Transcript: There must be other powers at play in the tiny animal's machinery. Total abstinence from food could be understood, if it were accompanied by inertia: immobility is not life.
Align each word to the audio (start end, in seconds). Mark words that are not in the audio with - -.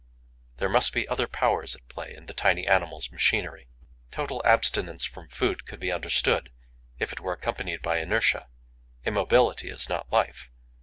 There 0.57 0.67
must 0.67 0.93
be 0.93 1.07
other 1.07 1.27
powers 1.27 1.75
at 1.75 1.87
play 1.87 2.11
in 2.15 2.25
the 2.25 2.33
tiny 2.33 2.65
animal's 2.67 3.11
machinery. 3.11 3.67
Total 4.09 4.41
abstinence 4.43 5.05
from 5.05 5.29
food 5.29 5.63
could 5.67 5.79
be 5.79 5.91
understood, 5.91 6.49
if 6.97 7.13
it 7.13 7.19
were 7.19 7.33
accompanied 7.33 7.83
by 7.83 7.99
inertia: 7.99 8.47
immobility 9.05 9.69
is 9.69 9.89
not 9.89 10.11
life. 10.11 10.49